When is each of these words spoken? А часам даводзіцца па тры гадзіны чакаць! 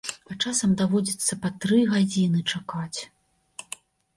А 0.35 0.37
часам 0.43 0.71
даводзіцца 0.79 1.37
па 1.43 1.51
тры 1.65 1.77
гадзіны 1.91 2.39
чакаць! 2.55 2.99